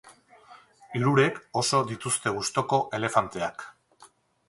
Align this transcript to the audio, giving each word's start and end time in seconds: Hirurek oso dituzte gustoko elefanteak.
Hirurek 0.99 1.37
oso 1.63 1.83
dituzte 1.91 2.35
gustoko 2.41 2.83
elefanteak. 3.01 3.71